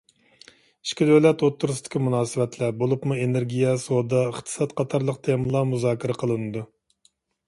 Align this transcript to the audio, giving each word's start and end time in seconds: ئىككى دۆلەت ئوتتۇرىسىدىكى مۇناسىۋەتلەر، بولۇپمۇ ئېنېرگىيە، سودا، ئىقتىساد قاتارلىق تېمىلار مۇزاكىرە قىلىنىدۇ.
ئىككى 0.85 1.07
دۆلەت 1.09 1.41
ئوتتۇرىسىدىكى 1.47 1.99
مۇناسىۋەتلەر، 2.05 2.71
بولۇپمۇ 2.83 3.17
ئېنېرگىيە، 3.25 3.73
سودا، 3.83 4.23
ئىقتىساد 4.31 4.73
قاتارلىق 4.81 5.21
تېمىلار 5.29 5.69
مۇزاكىرە 5.73 6.17
قىلىنىدۇ. 6.23 6.65